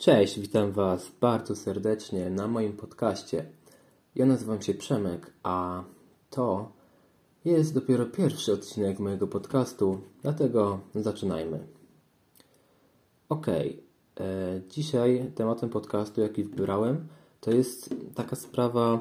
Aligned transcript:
Cześć, 0.00 0.40
witam 0.40 0.72
Was 0.72 1.12
bardzo 1.20 1.56
serdecznie 1.56 2.30
na 2.30 2.48
moim 2.48 2.72
podcaście. 2.72 3.46
Ja 4.14 4.26
nazywam 4.26 4.62
się 4.62 4.74
Przemek, 4.74 5.32
a 5.42 5.84
to 6.30 6.72
jest 7.44 7.74
dopiero 7.74 8.06
pierwszy 8.06 8.52
odcinek 8.52 8.98
mojego 8.98 9.26
podcastu, 9.26 10.00
dlatego 10.22 10.80
zaczynajmy. 10.94 11.66
Ok, 13.28 13.46
e, 13.48 13.72
dzisiaj 14.68 15.32
tematem 15.34 15.70
podcastu, 15.70 16.20
jaki 16.20 16.44
wybrałem, 16.44 17.08
to 17.40 17.50
jest 17.50 17.94
taka 18.14 18.36
sprawa, 18.36 19.00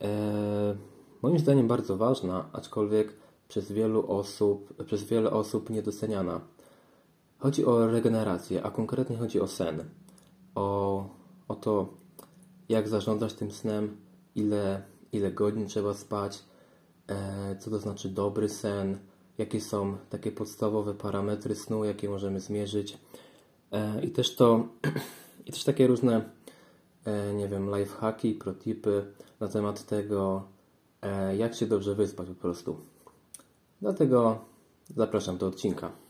e, 0.00 0.76
moim 1.22 1.38
zdaniem 1.38 1.68
bardzo 1.68 1.96
ważna, 1.96 2.48
aczkolwiek 2.52 3.12
przez 3.48 3.72
wielu 3.72 4.12
osób, 4.12 4.84
przez 4.84 5.04
wiele 5.04 5.30
osób 5.30 5.70
niedoceniana. 5.70 6.40
Chodzi 7.38 7.64
o 7.66 7.86
regenerację, 7.86 8.62
a 8.62 8.70
konkretnie 8.70 9.16
chodzi 9.16 9.40
o 9.40 9.46
sen. 9.46 9.84
O, 10.54 11.08
o 11.48 11.54
to, 11.54 11.94
jak 12.68 12.88
zarządzać 12.88 13.34
tym 13.34 13.50
snem, 13.50 13.96
ile, 14.34 14.82
ile 15.12 15.32
godzin 15.32 15.66
trzeba 15.66 15.94
spać, 15.94 16.44
e, 17.08 17.56
co 17.56 17.70
to 17.70 17.78
znaczy 17.78 18.08
dobry 18.08 18.48
sen, 18.48 18.98
jakie 19.38 19.60
są 19.60 19.96
takie 20.10 20.32
podstawowe 20.32 20.94
parametry 20.94 21.54
snu, 21.54 21.84
jakie 21.84 22.08
możemy 22.08 22.40
zmierzyć. 22.40 22.98
E, 23.72 24.04
I 24.04 24.10
też 24.10 24.36
to, 24.36 24.68
i 25.46 25.52
też 25.52 25.64
takie 25.64 25.86
różne, 25.86 26.30
e, 27.04 27.34
nie 27.34 27.48
wiem, 27.48 27.76
lifehacki, 27.76 28.34
protipy 28.34 29.12
na 29.40 29.48
temat 29.48 29.86
tego, 29.86 30.42
e, 31.02 31.36
jak 31.36 31.54
się 31.54 31.66
dobrze 31.66 31.94
wyspać 31.94 32.28
po 32.28 32.34
prostu. 32.34 32.76
Dlatego 33.80 34.38
zapraszam 34.96 35.38
do 35.38 35.46
odcinka. 35.46 36.07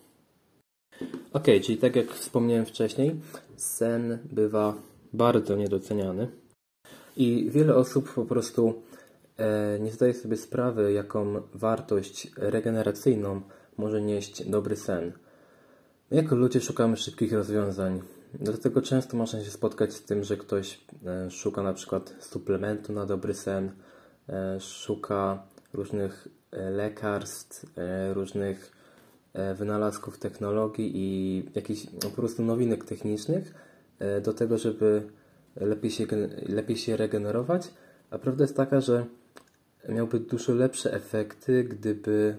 Ok, 1.33 1.45
czyli 1.63 1.79
tak 1.79 1.97
jak 1.97 2.11
wspomniałem 2.11 2.67
wcześniej, 2.67 3.21
sen 3.57 4.19
bywa 4.33 4.75
bardzo 5.13 5.57
niedoceniany 5.57 6.29
i 7.17 7.51
wiele 7.51 7.75
osób 7.75 8.13
po 8.15 8.25
prostu 8.25 8.83
e, 9.37 9.79
nie 9.81 9.93
zdaje 9.93 10.15
sobie 10.15 10.37
sprawy, 10.37 10.93
jaką 10.93 11.43
wartość 11.55 12.31
regeneracyjną 12.37 13.41
może 13.77 14.03
nieść 14.03 14.49
dobry 14.49 14.77
sen. 14.77 15.13
My 16.11 16.17
jako 16.17 16.37
ludzie 16.37 16.61
szukamy 16.61 16.97
szybkich 16.97 17.33
rozwiązań, 17.33 18.03
dlatego 18.35 18.83
często 18.83 19.17
można 19.17 19.45
się 19.45 19.51
spotkać 19.51 19.93
z 19.95 20.03
tym, 20.03 20.25
że 20.25 20.37
ktoś 20.37 20.81
e, 21.07 21.31
szuka 21.31 21.63
na 21.63 21.73
przykład 21.73 22.15
suplementu 22.21 22.93
na 22.93 23.07
dobry 23.07 23.35
sen, 23.35 23.73
e, 24.29 24.61
szuka 24.61 25.43
różnych 25.73 26.29
lekarstw, 26.53 27.67
różnych 28.13 28.78
wynalazków 29.59 30.19
technologii 30.19 30.93
i 30.95 31.43
jakichś 31.55 31.85
no, 31.85 32.01
po 32.01 32.17
prostu 32.17 32.43
nowinek 32.43 32.85
technicznych 32.85 33.55
e, 33.99 34.21
do 34.21 34.33
tego, 34.33 34.59
żeby 34.59 35.03
lepiej 35.57 35.91
się, 35.91 36.07
lepiej 36.49 36.77
się 36.77 36.97
regenerować. 36.97 37.71
A 38.11 38.19
prawda 38.19 38.45
jest 38.45 38.57
taka, 38.57 38.81
że 38.81 39.07
miałby 39.89 40.21
dużo 40.21 40.55
lepsze 40.55 40.93
efekty, 40.93 41.65
gdyby 41.65 42.37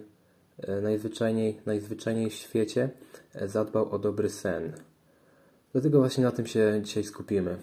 e, 0.58 0.82
najzwyczajniej, 0.82 1.60
najzwyczajniej 1.66 2.30
w 2.30 2.34
świecie 2.34 2.90
zadbał 3.46 3.92
o 3.92 4.00
dobry 4.00 4.30
sen. 4.30 4.74
Dlatego 5.72 6.00
właśnie 6.00 6.24
na 6.24 6.32
tym 6.32 6.46
się 6.46 6.82
dzisiaj 6.84 7.04
skupimy. 7.04 7.58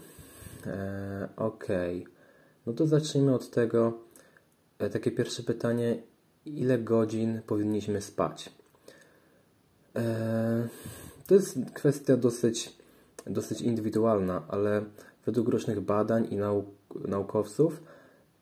Eee, 0.67 1.29
ok. 1.37 1.67
No 2.67 2.73
to 2.73 2.87
zacznijmy 2.87 3.34
od 3.34 3.51
tego. 3.51 3.98
takie 4.92 5.11
pierwsze 5.11 5.42
pytanie: 5.42 6.03
ile 6.45 6.79
godzin 6.79 7.41
powinniśmy 7.47 8.01
spać? 8.01 8.56
E, 9.97 10.69
to 11.27 11.34
jest 11.34 11.58
kwestia 11.75 12.16
dosyć, 12.16 12.72
dosyć 13.27 13.61
indywidualna, 13.61 14.42
ale 14.48 14.84
według 15.27 15.48
różnych 15.48 15.80
badań 15.80 16.28
i 16.30 16.36
nauk, 16.36 16.66
naukowców 17.08 17.83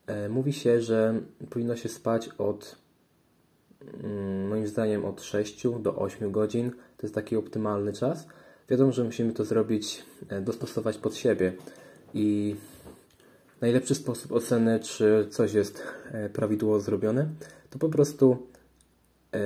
e, 0.06 0.28
mówi 0.28 0.52
się, 0.52 0.80
że 0.80 1.20
powinno 1.50 1.76
się 1.76 1.88
spać 1.88 2.28
od 2.38 2.76
mm, 4.04 4.48
moim 4.48 4.66
zdaniem 4.66 5.04
od 5.04 5.22
6 5.22 5.66
do 5.80 5.96
8 5.96 6.32
godzin. 6.32 6.70
To 6.70 7.06
jest 7.06 7.14
taki 7.14 7.36
optymalny 7.36 7.92
czas. 7.92 8.26
Wiadomo, 8.68 8.92
że 8.92 9.04
musimy 9.04 9.32
to 9.32 9.44
zrobić, 9.44 10.04
e, 10.28 10.40
dostosować 10.40 10.98
pod 10.98 11.16
siebie 11.16 11.52
i 12.14 12.56
najlepszy 13.60 13.94
sposób 13.94 14.32
oceny, 14.32 14.80
czy 14.80 15.26
coś 15.30 15.52
jest 15.52 15.82
prawidłowo 16.32 16.80
zrobione, 16.80 17.28
to 17.70 17.78
po 17.78 17.88
prostu 17.88 18.46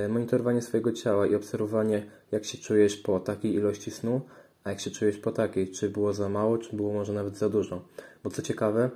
monitorowanie 0.08 0.62
swojego 0.62 0.92
ciała 0.92 1.26
i 1.26 1.34
obserwowanie, 1.34 2.06
jak 2.32 2.44
się 2.44 2.58
czujesz 2.58 2.96
po 2.96 3.20
takiej 3.20 3.54
ilości 3.54 3.90
snu, 3.90 4.20
a 4.64 4.70
jak 4.70 4.80
się 4.80 4.90
czujesz 4.90 5.18
po 5.18 5.32
takiej, 5.32 5.70
czy 5.70 5.90
było 5.90 6.12
za 6.12 6.28
mało, 6.28 6.58
czy 6.58 6.76
było 6.76 6.92
może 6.92 7.12
nawet 7.12 7.36
za 7.36 7.48
dużo. 7.48 7.84
Bo 8.24 8.30
co 8.30 8.42
ciekawe, 8.42 8.90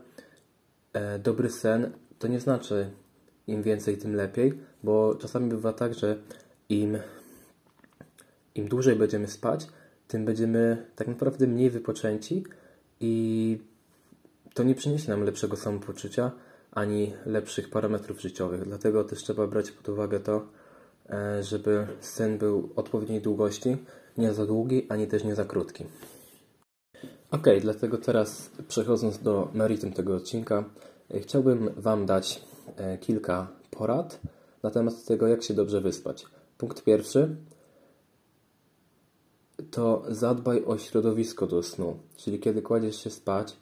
e, 0.92 1.18
dobry 1.18 1.50
sen 1.50 1.92
to 2.18 2.28
nie 2.28 2.40
znaczy 2.40 2.90
im 3.46 3.62
więcej, 3.62 3.96
tym 3.96 4.14
lepiej, 4.14 4.52
bo 4.82 5.14
czasami 5.14 5.48
bywa 5.48 5.72
tak, 5.72 5.94
że 5.94 6.16
im, 6.68 6.98
im 8.54 8.68
dłużej 8.68 8.96
będziemy 8.96 9.28
spać, 9.28 9.68
tym 10.08 10.24
będziemy 10.24 10.86
tak 10.96 11.08
naprawdę 11.08 11.46
mniej 11.46 11.70
wypoczęci 11.70 12.44
i 13.00 13.58
to 14.54 14.62
nie 14.62 14.74
przyniesie 14.74 15.10
nam 15.10 15.24
lepszego 15.24 15.56
samopoczucia 15.56 16.30
ani 16.70 17.12
lepszych 17.26 17.70
parametrów 17.70 18.20
życiowych. 18.20 18.64
Dlatego 18.64 19.04
też 19.04 19.22
trzeba 19.22 19.46
brać 19.46 19.70
pod 19.70 19.88
uwagę 19.88 20.20
to, 20.20 20.46
E, 20.46 20.61
żeby 21.40 21.86
sen 22.00 22.38
był 22.38 22.68
odpowiedniej 22.76 23.20
długości, 23.20 23.76
nie 24.18 24.34
za 24.34 24.46
długi, 24.46 24.86
ani 24.88 25.06
też 25.06 25.24
nie 25.24 25.34
za 25.34 25.44
krótki. 25.44 25.84
Ok, 27.30 27.46
dlatego 27.60 27.98
teraz 27.98 28.50
przechodząc 28.68 29.18
do 29.18 29.48
meritum 29.54 29.92
tego 29.92 30.16
odcinka, 30.16 30.64
e, 31.10 31.20
chciałbym 31.20 31.70
Wam 31.76 32.06
dać 32.06 32.42
e, 32.76 32.98
kilka 32.98 33.48
porad 33.70 34.20
na 34.62 34.70
temat 34.70 35.04
tego, 35.04 35.28
jak 35.28 35.42
się 35.42 35.54
dobrze 35.54 35.80
wyspać. 35.80 36.26
Punkt 36.58 36.84
pierwszy 36.84 37.36
to 39.70 40.04
zadbaj 40.08 40.64
o 40.64 40.78
środowisko 40.78 41.46
do 41.46 41.62
snu, 41.62 41.98
czyli 42.16 42.40
kiedy 42.40 42.62
kładziesz 42.62 42.96
się 43.04 43.10
spać, 43.10 43.56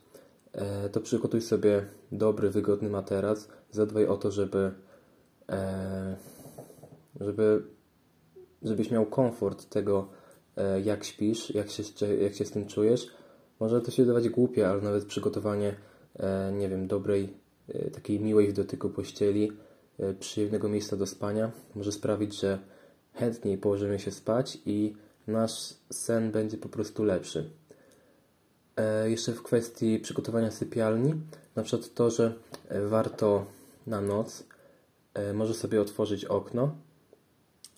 to 0.93 1.01
przygotuj 1.01 1.41
sobie 1.41 1.87
dobry, 2.13 2.51
wygodny 2.51 2.91
materac, 2.91 3.49
zadbaj 3.71 4.07
o 4.07 4.17
to, 4.17 4.31
żeby 4.31 4.73
żeby, 7.21 7.63
żebyś 8.63 8.91
miał 8.91 9.07
komfort 9.07 9.69
tego, 9.69 10.09
e, 10.57 10.81
jak 10.81 11.05
śpisz, 11.05 11.55
jak 11.55 11.71
się, 11.71 11.83
jak 12.21 12.35
się 12.35 12.45
z 12.45 12.51
tym 12.51 12.67
czujesz. 12.67 13.07
Może 13.61 13.81
to 13.81 13.91
się 13.91 14.03
wydawać 14.03 14.29
głupie, 14.29 14.69
ale 14.69 14.81
nawet 14.83 15.05
przygotowanie, 15.05 15.75
e, 16.19 16.53
nie 16.53 16.69
wiem, 16.69 16.87
dobrej, 16.87 17.29
e, 17.69 17.91
takiej 17.91 18.21
miłej 18.21 18.49
w 18.49 18.53
dotyku 18.53 18.91
pościeli, 18.91 19.53
przyjemnego 20.21 20.69
miejsca 20.69 20.97
do 20.97 21.07
spania 21.07 21.51
może 21.75 21.93
sprawić, 21.93 22.41
że 22.41 22.59
chętniej 23.15 23.59
położymy 23.59 23.99
się 23.99 24.11
spać 24.11 24.59
i 24.67 24.95
nasz 25.27 25.75
sen 25.91 26.31
będzie 26.31 26.57
po 26.57 26.69
prostu 26.69 27.05
lepszy. 27.05 27.51
Jeszcze 29.05 29.33
w 29.33 29.43
kwestii 29.43 29.99
przygotowania 29.99 30.51
sypialni, 30.51 31.15
na 31.57 31.63
przykład 31.63 31.95
to, 31.95 32.11
że 32.11 32.33
warto 32.89 33.47
na 33.87 34.01
noc 34.01 34.45
może 35.35 35.55
sobie 35.55 35.81
otworzyć 35.81 36.25
okno 36.25 36.77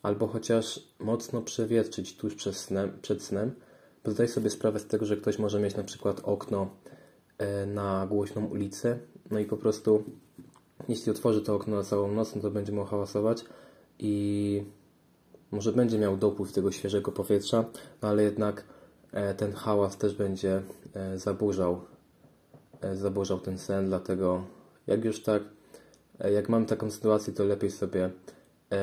albo 0.03 0.27
chociaż 0.27 0.89
mocno 0.99 1.43
przewietrzyć 1.43 2.17
tuż 2.17 2.35
przed 2.35 2.57
snem, 2.57 2.99
przed 3.03 3.23
snem, 3.23 3.55
bo 4.05 4.11
zdaj 4.11 4.29
sobie 4.29 4.51
sprawę 4.51 4.81
z 4.81 4.87
tego, 4.87 5.07
że 5.07 5.17
ktoś 5.17 5.39
może 5.39 5.61
mieć 5.61 5.77
na 5.77 5.85
przykład 5.85 6.21
okno 6.25 6.71
e, 7.39 7.67
na 7.67 8.07
głośną 8.07 8.47
ulicę, 8.47 8.99
no 9.31 9.39
i 9.39 9.45
po 9.45 9.57
prostu 9.57 10.05
jeśli 10.89 11.13
otworzy 11.13 11.43
to 11.43 11.55
okno 11.55 11.77
na 11.77 11.83
całą 11.83 12.13
noc, 12.13 12.35
no 12.35 12.43
to 12.43 12.51
będzie 12.51 12.73
mu 12.73 12.85
hałasować 12.85 13.45
i 13.99 14.65
może 15.51 15.73
będzie 15.73 15.99
miał 15.99 16.17
dopływ 16.17 16.53
tego 16.53 16.73
świeżego 16.73 17.13
powietrza, 17.13 17.65
no 18.03 18.09
ale 18.09 18.23
jednak 18.23 18.65
e, 19.13 19.35
ten 19.35 19.53
hałas 19.53 19.97
też 19.97 20.15
będzie 20.15 20.63
e, 20.95 21.19
zaburzał, 21.19 21.81
zaburzał 22.95 23.41
ten 23.41 23.59
sen, 23.59 23.87
dlatego 23.87 24.45
jak 24.87 25.05
już 25.05 25.23
tak, 25.23 25.43
jak 26.35 26.49
mam 26.49 26.67
taką 26.67 26.91
sytuację, 26.91 27.33
to 27.33 27.45
lepiej 27.45 27.71
sobie 27.71 28.11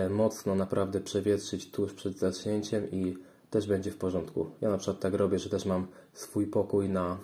mocno 0.09 0.55
naprawdę 0.55 1.01
przewietrzyć 1.01 1.71
tuż 1.71 1.93
przed 1.93 2.17
zacznięciem 2.17 2.91
i 2.91 3.17
też 3.49 3.67
będzie 3.67 3.91
w 3.91 3.97
porządku. 3.97 4.49
Ja 4.61 4.69
na 4.69 4.77
przykład 4.77 4.99
tak 4.99 5.13
robię, 5.13 5.39
że 5.39 5.49
też 5.49 5.65
mam 5.65 5.87
swój 6.13 6.47
pokój 6.47 6.89
na, 6.89 7.17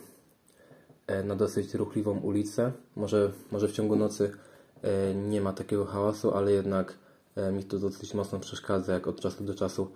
e, 1.08 1.24
na 1.24 1.36
dosyć 1.36 1.74
ruchliwą 1.74 2.20
ulicę. 2.20 2.72
Może, 2.96 3.32
może 3.52 3.68
w 3.68 3.72
ciągu 3.72 3.96
nocy 3.96 4.32
e, 4.82 5.16
nie 5.16 5.42
ma 5.42 5.54
takiego 5.54 5.86
hałasu, 5.86 6.34
ale 6.34 6.52
jednak 6.52 6.98
mi 7.54 7.64
to 7.64 7.80
dosyć 7.80 8.14
mocno 8.14 8.40
przeszkadza, 8.40 8.94
jak 8.94 9.08
od 9.08 9.22
czasu 9.22 9.44
do 9.44 9.56
czasu 9.56 9.92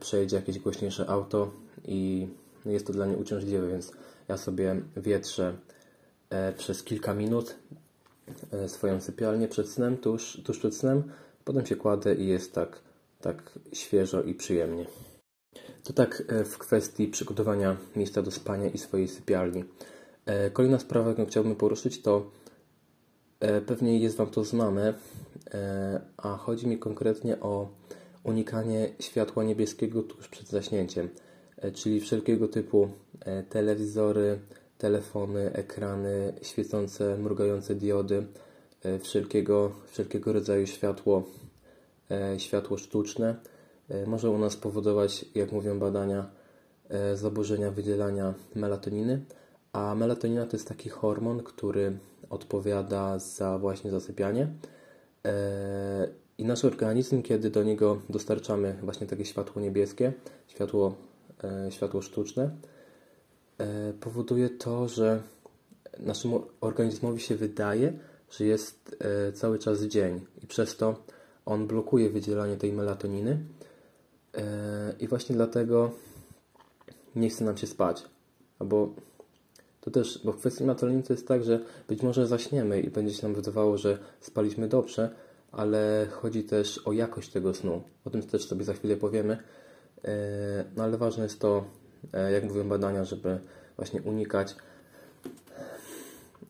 przejedzie 0.00 0.36
jakieś 0.36 0.58
głośniejsze 0.58 1.10
auto 1.10 1.50
i 1.84 2.28
jest 2.66 2.86
to 2.86 2.92
dla 2.92 3.06
mnie 3.06 3.16
uciążliwe, 3.16 3.68
więc 3.68 3.92
ja 4.28 4.36
sobie 4.36 4.82
wietrzę 4.96 5.56
przez 6.56 6.82
kilka 6.82 7.14
minut 7.14 7.56
swoją 8.66 9.00
sypialnię 9.00 9.48
przed 9.48 9.68
snem, 9.68 9.96
tuż, 9.96 10.40
tuż 10.44 10.58
przed 10.58 10.76
snem, 10.76 11.02
Potem 11.44 11.66
się 11.66 11.76
kładę 11.76 12.14
i 12.14 12.26
jest 12.26 12.54
tak, 12.54 12.80
tak 13.20 13.58
świeżo 13.72 14.22
i 14.22 14.34
przyjemnie. 14.34 14.86
To 15.84 15.92
tak 15.92 16.22
w 16.44 16.58
kwestii 16.58 17.08
przygotowania 17.08 17.76
miejsca 17.96 18.22
do 18.22 18.30
spania 18.30 18.68
i 18.68 18.78
swojej 18.78 19.08
sypialni. 19.08 19.64
Kolejna 20.52 20.78
sprawa, 20.78 21.08
jaką 21.08 21.26
chciałbym 21.26 21.56
poruszyć, 21.56 22.02
to 22.02 22.30
pewnie 23.66 23.98
jest 23.98 24.16
Wam 24.16 24.30
to 24.30 24.44
znane, 24.44 24.94
a 26.16 26.36
chodzi 26.36 26.66
mi 26.66 26.78
konkretnie 26.78 27.40
o 27.40 27.68
unikanie 28.24 28.88
światła 29.00 29.44
niebieskiego 29.44 30.02
tuż 30.02 30.28
przed 30.28 30.48
zaśnięciem, 30.48 31.08
czyli 31.74 32.00
wszelkiego 32.00 32.48
typu 32.48 32.88
telewizory, 33.48 34.38
telefony, 34.78 35.52
ekrany, 35.52 36.32
świecące, 36.42 37.18
mrugające 37.18 37.74
diody, 37.74 38.16
e, 38.16 38.24
wszelkiego, 39.00 39.72
wszelkiego 39.90 40.32
rodzaju 40.32 40.66
światło, 40.66 41.22
e, 42.10 42.40
światło 42.40 42.78
sztuczne 42.78 43.36
e, 43.88 44.06
może 44.06 44.30
u 44.30 44.38
nas 44.38 44.56
powodować, 44.56 45.24
jak 45.34 45.52
mówią 45.52 45.78
badania, 45.78 46.30
zaburzenia 47.14 47.70
wydzielania 47.70 48.34
melatoniny, 48.54 49.24
a 49.72 49.94
melatonina 49.94 50.46
to 50.46 50.56
jest 50.56 50.68
taki 50.68 50.88
hormon, 50.88 51.42
który 51.42 51.98
odpowiada 52.30 53.18
za 53.18 53.58
właśnie 53.58 53.90
zasypianie. 53.90 54.48
I 56.38 56.44
nasz 56.44 56.64
organizm, 56.64 57.22
kiedy 57.22 57.50
do 57.50 57.62
niego 57.62 58.02
dostarczamy 58.08 58.76
właśnie 58.82 59.06
takie 59.06 59.24
światło 59.24 59.62
niebieskie, 59.62 60.12
światło, 60.48 60.94
światło 61.70 62.02
sztuczne, 62.02 62.50
E, 63.62 63.92
powoduje 63.92 64.50
to, 64.50 64.88
że 64.88 65.22
naszemu 65.98 66.46
organizmowi 66.60 67.20
się 67.20 67.36
wydaje, 67.36 67.92
że 68.38 68.44
jest 68.44 68.96
e, 69.28 69.32
cały 69.32 69.58
czas 69.58 69.82
dzień 69.82 70.20
i 70.42 70.46
przez 70.46 70.76
to 70.76 71.04
on 71.46 71.66
blokuje 71.66 72.10
wydzielanie 72.10 72.56
tej 72.56 72.72
melatoniny 72.72 73.38
e, 74.34 74.94
i 75.00 75.08
właśnie 75.08 75.36
dlatego 75.36 75.90
nie 77.16 77.30
chce 77.30 77.44
nam 77.44 77.56
się 77.56 77.66
spać. 77.66 78.04
Albo 78.58 78.94
to 79.80 79.90
też, 79.90 80.20
bo 80.24 80.32
w 80.32 80.38
kwestii 80.38 80.64
melatoniny 80.64 81.02
to 81.02 81.12
jest 81.12 81.28
tak, 81.28 81.44
że 81.44 81.60
być 81.88 82.02
może 82.02 82.26
zaśniemy 82.26 82.80
i 82.80 82.90
będzie 82.90 83.14
się 83.14 83.22
nam 83.22 83.34
wydawało, 83.34 83.78
że 83.78 83.98
spaliśmy 84.20 84.68
dobrze, 84.68 85.10
ale 85.52 86.06
chodzi 86.10 86.44
też 86.44 86.78
o 86.78 86.92
jakość 86.92 87.30
tego 87.30 87.54
snu. 87.54 87.82
O 88.04 88.10
tym 88.10 88.22
też 88.22 88.48
sobie 88.48 88.64
za 88.64 88.72
chwilę 88.72 88.96
powiemy. 88.96 89.38
No 90.76 90.82
ale 90.82 90.98
ważne 90.98 91.22
jest 91.22 91.40
to, 91.40 91.64
E, 92.12 92.32
jak 92.32 92.44
mówią 92.44 92.68
badania, 92.68 93.04
żeby 93.04 93.38
właśnie 93.76 94.02
unikać, 94.02 94.56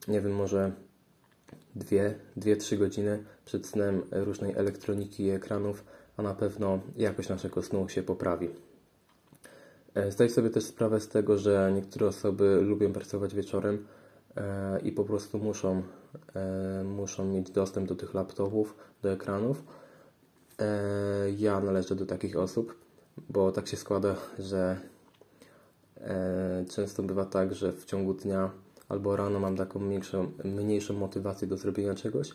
nie 0.08 0.20
wiem, 0.20 0.34
może 0.34 0.72
2-3 1.76 2.78
godziny 2.78 3.24
przed 3.44 3.66
snem 3.66 4.02
różnej 4.10 4.52
elektroniki 4.56 5.24
i 5.24 5.30
ekranów, 5.30 5.84
a 6.16 6.22
na 6.22 6.34
pewno 6.34 6.80
jakość 6.96 7.28
naszego 7.28 7.62
snu 7.62 7.88
się 7.88 8.02
poprawi. 8.02 8.50
E, 9.94 10.12
zdaj 10.12 10.30
sobie 10.30 10.50
też 10.50 10.64
sprawę 10.64 11.00
z 11.00 11.08
tego, 11.08 11.38
że 11.38 11.72
niektóre 11.74 12.06
osoby 12.06 12.60
lubią 12.62 12.92
pracować 12.92 13.34
wieczorem 13.34 13.86
e, 14.36 14.80
i 14.80 14.92
po 14.92 15.04
prostu 15.04 15.38
muszą, 15.38 15.82
muszą 16.84 17.24
mieć 17.24 17.50
dostęp 17.50 17.88
do 17.88 17.94
tych 17.94 18.14
laptopów, 18.14 18.76
do 19.02 19.12
ekranów. 19.12 19.64
Ja 21.36 21.60
należę 21.60 21.94
do 21.94 22.06
takich 22.06 22.36
osób, 22.36 22.74
bo 23.28 23.52
tak 23.52 23.68
się 23.68 23.76
składa, 23.76 24.16
że 24.38 24.76
E, 26.02 26.64
często 26.70 27.02
bywa 27.02 27.24
tak, 27.24 27.54
że 27.54 27.72
w 27.72 27.84
ciągu 27.84 28.14
dnia 28.14 28.50
albo 28.92 29.16
rano 29.16 29.40
mam 29.40 29.56
taką 29.56 29.80
mniejszą, 29.80 30.32
mniejszą 30.44 30.94
motywację 30.94 31.48
do 31.48 31.56
zrobienia 31.56 31.94
czegoś, 31.94 32.32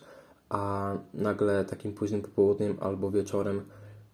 a 0.48 0.92
nagle 1.14 1.64
takim 1.64 1.92
późnym 1.92 2.22
popołudniem 2.22 2.76
albo 2.80 3.10
wieczorem 3.10 3.62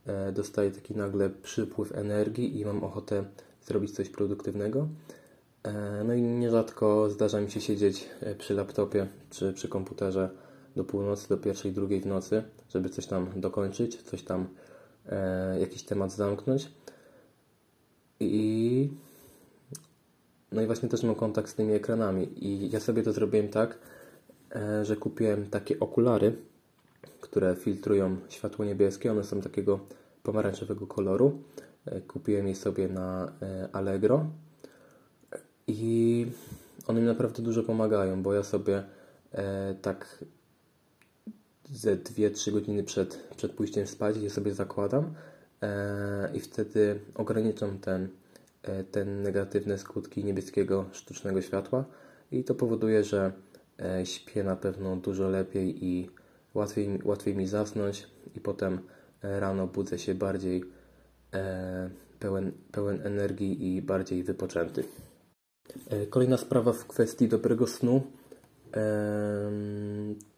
e, 0.06 0.32
dostaję 0.32 0.70
taki 0.70 0.96
nagle 0.96 1.30
przypływ 1.30 1.92
energii 1.92 2.60
i 2.60 2.64
mam 2.64 2.84
ochotę 2.84 3.24
zrobić 3.62 3.90
coś 3.90 4.08
produktywnego. 4.08 4.88
E, 5.62 6.04
no 6.04 6.14
i 6.14 6.22
nierzadko 6.22 7.10
zdarza 7.10 7.40
mi 7.40 7.50
się 7.50 7.60
siedzieć 7.60 8.08
przy 8.38 8.54
laptopie 8.54 9.06
czy 9.30 9.52
przy 9.52 9.68
komputerze 9.68 10.30
do 10.76 10.84
północy, 10.84 11.28
do 11.28 11.36
pierwszej, 11.36 11.72
drugiej 11.72 12.00
w 12.00 12.06
nocy, 12.06 12.42
żeby 12.68 12.88
coś 12.88 13.06
tam 13.06 13.26
dokończyć, 13.36 14.02
coś 14.02 14.22
tam, 14.22 14.48
jakiś 15.60 15.82
temat 15.82 16.12
zamknąć. 16.12 16.70
I 18.20 18.90
no 20.54 20.62
i 20.62 20.66
właśnie 20.66 20.88
też 20.88 21.02
mam 21.02 21.14
kontakt 21.14 21.48
z 21.50 21.54
tymi 21.54 21.74
ekranami. 21.74 22.46
I 22.46 22.70
ja 22.70 22.80
sobie 22.80 23.02
to 23.02 23.12
zrobiłem 23.12 23.48
tak, 23.48 23.78
e, 24.56 24.84
że 24.84 24.96
kupiłem 24.96 25.46
takie 25.46 25.80
okulary, 25.80 26.36
które 27.20 27.56
filtrują 27.56 28.16
światło 28.28 28.64
niebieskie. 28.64 29.12
One 29.12 29.24
są 29.24 29.40
takiego 29.40 29.80
pomarańczowego 30.22 30.86
koloru. 30.86 31.42
E, 31.86 32.00
kupiłem 32.00 32.48
je 32.48 32.54
sobie 32.54 32.88
na 32.88 33.32
e, 33.42 33.68
Allegro 33.72 34.26
i 35.66 36.26
one 36.86 37.00
mi 37.00 37.06
naprawdę 37.06 37.42
dużo 37.42 37.62
pomagają, 37.62 38.22
bo 38.22 38.34
ja 38.34 38.42
sobie 38.42 38.82
tak 39.82 40.24
ze 41.70 41.96
2-3 41.96 42.52
godziny 42.52 42.84
przed, 42.84 43.28
przed 43.36 43.52
pójściem 43.52 43.86
spać 43.86 44.16
je 44.16 44.30
sobie 44.30 44.54
zakładam 44.54 45.14
i 46.34 46.40
wtedy 46.40 47.00
ograniczam 47.14 47.78
ten 47.78 48.08
te 48.90 49.04
negatywne 49.04 49.78
skutki 49.78 50.24
niebieskiego 50.24 50.84
sztucznego 50.92 51.42
światła 51.42 51.84
i 52.32 52.44
to 52.44 52.54
powoduje, 52.54 53.04
że 53.04 53.32
e, 53.80 54.06
śpię 54.06 54.44
na 54.44 54.56
pewno 54.56 54.96
dużo 54.96 55.28
lepiej 55.28 55.84
i 55.84 56.10
łatwiej, 56.54 56.98
łatwiej 57.04 57.36
mi 57.36 57.46
zasnąć 57.46 58.06
i 58.36 58.40
potem 58.40 58.78
e, 59.22 59.40
rano 59.40 59.66
budzę 59.66 59.98
się 59.98 60.14
bardziej 60.14 60.64
pełen, 62.18 62.52
pełen 62.72 63.06
energii 63.06 63.76
i 63.76 63.82
bardziej 63.82 64.22
wypoczęty. 64.22 64.84
Kolejna 66.10 66.36
sprawa 66.36 66.72
w 66.72 66.86
kwestii 66.86 67.28
dobrego 67.28 67.66
snu 67.66 68.02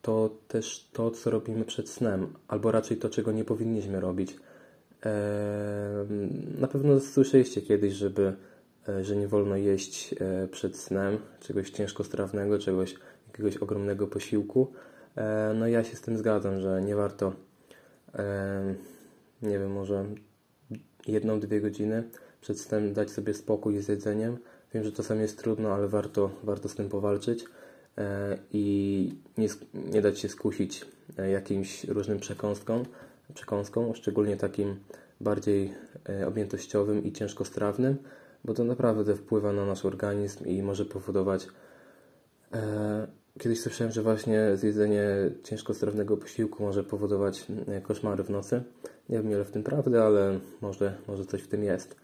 to 0.03 0.31
też 0.49 0.89
to, 0.93 1.11
co 1.11 1.31
robimy 1.31 1.65
przed 1.65 1.89
snem, 1.89 2.33
albo 2.49 2.73
raczej 2.73 2.97
to, 2.97 3.09
czego 3.09 3.33
nie 3.33 3.45
powinniśmy 3.45 4.01
robić. 4.01 4.37
Na 6.59 6.69
pewno 6.69 7.01
słyszeliście 7.01 7.63
kiedyś, 7.63 7.95
żeby, 7.95 8.33
e, 8.89 9.05
że 9.05 9.17
nie 9.17 9.29
wolno 9.29 9.57
jeść 9.57 10.15
e, 10.21 10.49
przed 10.49 10.77
snem 10.77 11.19
czegoś 11.41 11.71
ciężkostrawnego, 11.71 12.59
czegoś, 12.59 12.95
jakiegoś 13.27 13.57
ogromnego 13.57 14.07
posiłku. 14.07 14.73
E, 15.17 15.55
no 15.55 15.69
ja 15.69 15.85
się 15.85 15.97
z 15.97 16.01
tym 16.01 16.19
zgadzam, 16.19 16.61
że 16.61 16.83
nie 16.83 16.97
warto, 16.97 17.33
nie 19.43 19.59
wiem, 19.59 19.73
może 19.73 20.05
jedną, 21.07 21.41
dwie 21.41 21.61
godziny 21.61 22.05
przed 22.41 22.61
snem 22.61 22.93
dać 22.93 23.11
sobie 23.11 23.35
spokój 23.35 23.79
z 23.79 23.89
jedzeniem. 23.89 24.39
Wiem, 24.75 24.85
że 24.85 24.93
czasami 24.93 25.21
jest 25.21 25.39
trudno, 25.39 25.75
ale 25.75 25.89
warto, 25.89 26.31
warto 26.45 26.69
z 26.69 26.75
tym 26.75 26.89
powalczyć 26.89 27.45
i 28.53 29.15
nie, 29.39 29.49
nie 29.75 30.03
dać 30.03 30.19
się 30.19 30.29
skusić 30.29 30.85
jakimś 31.19 31.85
różnym 31.85 32.19
przekąskom 32.21 32.85
przekąską, 33.35 33.95
szczególnie 33.95 34.37
takim 34.37 34.77
bardziej 35.21 35.75
e, 36.09 36.27
objętościowym 36.27 37.05
i 37.05 37.13
ciężkostrawnym, 37.13 37.97
bo 38.45 38.55
to 38.55 38.65
naprawdę 38.65 39.17
wpływa 39.17 39.53
na 39.53 39.67
nasz 39.67 39.85
organizm 39.85 40.47
i 40.47 40.63
może 40.63 40.85
powodować. 40.85 41.49
E, 42.53 43.07
kiedyś 43.39 43.61
słyszałem, 43.61 43.93
że 43.93 44.03
właśnie 44.03 44.57
zjedzenie 44.57 45.07
ciężkostrawnego 45.43 46.17
posiłku 46.17 46.63
może 46.63 46.85
powodować 46.85 47.47
e, 47.69 47.81
koszmary 47.81 48.25
w 48.25 48.31
nocy. 48.31 48.63
Nie 49.09 49.17
wiem 49.19 49.31
ile 49.31 49.45
w 49.45 49.51
tym 49.51 49.63
prawdy, 49.63 50.03
ale 50.03 50.41
może, 50.61 50.95
może 51.09 51.27
coś 51.27 51.43
w 51.43 51.49
tym 51.49 51.65
jest. 51.65 51.97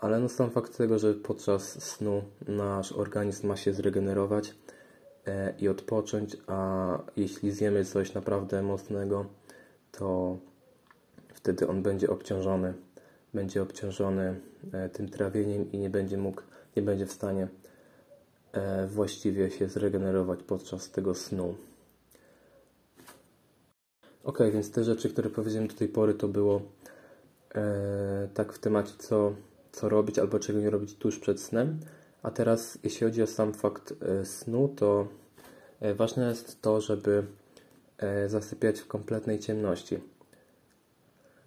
Ale 0.00 0.20
no 0.20 0.28
sam 0.28 0.50
fakt 0.50 0.78
tego, 0.78 0.98
że 0.98 1.14
podczas 1.14 1.82
snu 1.82 2.22
nasz 2.48 2.92
organizm 2.92 3.46
ma 3.46 3.56
się 3.56 3.72
zregenerować 3.72 4.54
i 5.58 5.68
odpocząć, 5.68 6.36
a 6.46 6.98
jeśli 7.16 7.52
zjemy 7.52 7.84
coś 7.84 8.14
naprawdę 8.14 8.62
mocnego, 8.62 9.26
to 9.92 10.38
wtedy 11.44 11.68
on 11.68 11.82
będzie 11.82 12.10
obciążony, 12.10 12.74
będzie 13.34 13.62
obciążony 13.62 14.40
e, 14.72 14.88
tym 14.88 15.08
trawieniem 15.08 15.72
i 15.72 15.78
nie 15.78 15.90
będzie 15.90 16.16
mógł, 16.16 16.42
nie 16.76 16.82
będzie 16.82 17.06
w 17.06 17.12
stanie 17.12 17.48
e, 18.52 18.86
właściwie 18.86 19.50
się 19.50 19.68
zregenerować 19.68 20.42
podczas 20.42 20.90
tego 20.90 21.14
snu. 21.14 21.54
Ok, 24.24 24.38
więc 24.52 24.70
te 24.70 24.84
rzeczy, 24.84 25.10
które 25.10 25.30
powiedziałem 25.30 25.68
do 25.68 25.74
tej 25.74 25.88
pory, 25.88 26.14
to 26.14 26.28
było 26.28 26.62
e, 27.54 28.28
tak 28.34 28.52
w 28.52 28.58
temacie, 28.58 28.92
co, 28.98 29.32
co 29.72 29.88
robić 29.88 30.18
albo 30.18 30.38
czego 30.38 30.58
nie 30.58 30.70
robić 30.70 30.94
tuż 30.94 31.18
przed 31.18 31.40
snem. 31.40 31.80
A 32.22 32.30
teraz, 32.30 32.78
jeśli 32.82 33.06
chodzi 33.06 33.22
o 33.22 33.26
sam 33.26 33.52
fakt 33.52 33.94
e, 34.02 34.24
snu, 34.24 34.68
to 34.76 35.08
e, 35.80 35.94
ważne 35.94 36.28
jest 36.28 36.62
to, 36.62 36.80
żeby 36.80 37.26
E, 37.98 38.28
zasypiać 38.28 38.80
w 38.80 38.86
kompletnej 38.86 39.38
ciemności. 39.38 39.98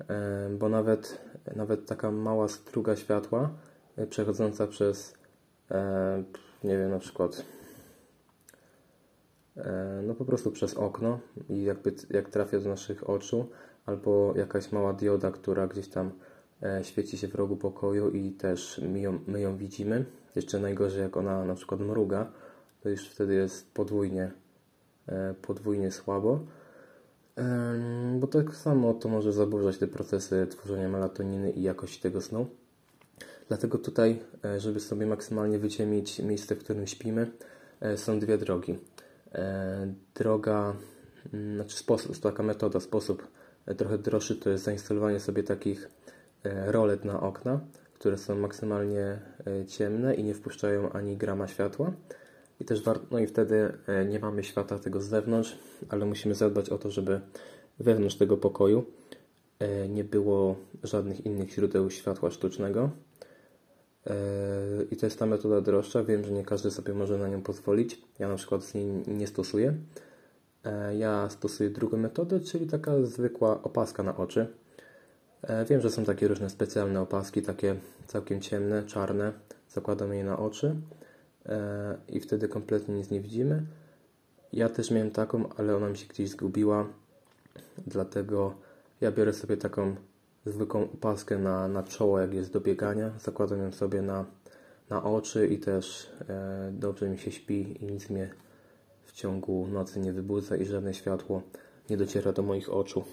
E, 0.10 0.50
bo 0.60 0.70
nawet, 0.70 1.22
nawet 1.56 1.86
taka 1.86 2.12
mała 2.12 2.48
struga 2.48 2.96
światła 2.96 3.50
e, 3.96 4.08
przechodząca 4.08 4.68
przez, 4.68 5.14
nie 6.64 6.78
wiem, 6.78 6.92
na 6.92 7.00
przykład 7.00 7.46
no 10.04 10.16
po 10.16 10.26
prostu 10.26 10.52
przez 10.52 10.74
okno 10.74 11.20
i 11.50 11.64
jakby 11.64 11.94
jak 12.10 12.30
trafia 12.30 12.60
do 12.60 12.70
naszych 12.70 13.10
oczu, 13.10 13.50
albo 13.88 14.34
jakaś 14.36 14.72
mała 14.72 14.94
dioda, 14.94 15.32
która 15.32 15.68
gdzieś 15.68 15.88
tam 15.88 16.12
e, 16.64 16.84
świeci 16.84 17.18
się 17.18 17.28
w 17.28 17.36
rogu 17.36 17.58
pokoju 17.58 18.10
i 18.10 18.32
też 18.32 18.82
my 18.90 19.00
ją, 19.00 19.20
my 19.28 19.42
ją 19.42 19.58
widzimy. 19.58 20.06
Jeszcze 20.36 20.60
najgorzej, 20.60 21.02
jak 21.02 21.18
ona 21.18 21.46
na 21.46 21.56
przykład 21.56 21.82
mruga, 21.82 22.32
to 22.82 22.90
już 22.90 23.10
wtedy 23.10 23.34
jest 23.34 23.74
podwójnie, 23.74 24.32
e, 25.08 25.34
podwójnie 25.42 25.92
słabo. 25.92 26.40
Bo 28.20 28.28
tak 28.28 28.56
samo 28.56 28.94
to 28.94 29.10
może 29.10 29.34
zaburzać 29.34 29.78
te 29.78 29.88
procesy 29.88 30.48
tworzenia 30.50 30.90
melatoniny 30.90 31.52
i 31.52 31.62
jakości 31.62 32.02
tego 32.02 32.22
snu. 32.22 32.48
Dlatego 33.48 33.78
tutaj, 33.78 34.20
e, 34.46 34.60
żeby 34.60 34.80
sobie 34.80 35.06
maksymalnie 35.06 35.60
wyciemić 35.60 36.20
miejsce, 36.20 36.56
w 36.56 36.60
którym 36.60 36.88
śpimy, 36.88 37.32
e, 37.82 37.98
są 37.98 38.20
dwie 38.20 38.38
drogi. 38.38 38.80
E, 39.32 39.94
droga, 40.16 40.76
mm, 41.34 41.56
znaczy 41.56 41.78
sposób, 41.78 42.18
taka 42.18 42.44
metoda, 42.44 42.80
sposób 42.80 43.28
trochę 43.78 43.98
droższy 43.98 44.36
to 44.36 44.50
jest 44.50 44.64
zainstalowanie 44.64 45.20
sobie 45.20 45.44
takich 45.44 45.90
rolet 46.66 47.06
na 47.06 47.20
okna, 47.20 47.60
które 47.94 48.18
są 48.18 48.36
maksymalnie 48.36 49.20
ciemne 49.68 50.16
i 50.16 50.24
nie 50.24 50.34
wpuszczają 50.34 50.92
ani 50.92 51.18
grama 51.18 51.48
światła. 51.48 51.94
I 52.60 52.66
też 52.66 52.82
no 53.12 53.20
i 53.20 53.28
wtedy 53.28 53.74
nie 54.10 54.20
mamy 54.20 54.44
światła 54.44 54.80
tego 54.80 55.02
z 55.02 55.06
zewnątrz, 55.06 55.58
ale 55.90 56.06
musimy 56.06 56.36
zadbać 56.36 56.70
o 56.70 56.78
to, 56.78 56.92
żeby 56.92 57.22
wewnątrz 57.80 58.16
tego 58.16 58.38
pokoju 58.38 58.86
nie 59.90 60.04
było 60.04 60.56
żadnych 60.84 61.26
innych 61.26 61.50
źródeł 61.54 61.90
światła 61.90 62.32
sztucznego. 62.32 62.90
I 64.92 64.98
to 64.98 65.06
jest 65.06 65.20
ta 65.20 65.26
metoda 65.26 65.62
droższa. 65.62 66.04
Wiem, 66.04 66.24
że 66.24 66.32
nie 66.32 66.46
każdy 66.46 66.72
sobie 66.72 66.94
może 66.94 67.18
na 67.18 67.28
nią 67.28 67.42
pozwolić. 67.42 68.02
Ja 68.20 68.28
na 68.28 68.36
przykład 68.36 68.64
z 68.64 68.74
niej 68.74 68.86
nie 69.08 69.28
stosuję. 69.28 69.74
E, 70.68 70.98
ja 70.98 71.30
stosuję 71.30 71.70
drugą 71.70 71.98
metodę, 71.98 72.40
czyli 72.40 72.68
taka 72.68 73.04
zwykła 73.04 73.64
opaska 73.64 74.04
na 74.04 74.18
oczy. 74.18 74.48
E, 75.42 75.66
wiem, 75.66 75.82
że 75.82 75.90
są 75.90 76.06
takie 76.06 76.28
różne 76.28 76.50
specjalne 76.50 77.02
opaski, 77.02 77.42
takie 77.42 77.76
całkiem 78.08 78.42
ciemne, 78.42 78.84
czarne. 78.84 79.34
Zakładamy 79.70 80.18
je 80.18 80.24
na 80.24 80.40
oczy 80.40 80.68
e, 80.68 81.07
i 82.10 82.20
wtedy 82.20 82.48
kompletnie 82.48 82.96
nic 82.96 83.10
nie 83.10 83.22
widzimy. 83.22 83.64
Ja 84.54 84.70
też 84.70 84.92
miałem 84.92 85.12
taką, 85.12 85.50
ale 85.58 85.76
ona 85.76 85.90
mi 85.90 85.98
się 85.98 86.08
gdzieś 86.08 86.30
zgubiła. 86.30 86.88
Dlatego 87.88 88.54
ja 89.02 89.12
biorę 89.12 89.34
sobie 89.34 89.58
taką 89.58 89.96
zwykłą 90.46 90.84
opaskę 90.84 91.38
na, 91.38 91.68
na 91.68 91.84
czoło, 91.84 92.20
jak 92.20 92.34
jest 92.34 92.54
do 92.54 92.62
biegania. 92.62 93.12
Zakładam 93.20 93.60
ją 93.60 93.72
sobie 93.72 94.02
na, 94.02 94.26
na 94.90 95.04
oczy 95.04 95.48
i 95.48 95.60
też 95.60 96.12
e, 96.30 96.72
dobrze 96.74 97.10
mi 97.10 97.18
się 97.18 97.32
śpi 97.32 97.84
i 97.84 97.86
nic 97.86 98.10
mnie 98.10 98.30
w 99.04 99.12
ciągu 99.12 99.68
nocy 99.68 100.00
nie 100.00 100.14
wybudza 100.14 100.56
i 100.56 100.66
żadne 100.66 100.94
światło 100.94 101.42
nie 101.90 101.98
dociera 101.98 102.32
do 102.32 102.44
moich 102.44 102.74
oczu. 102.74 103.04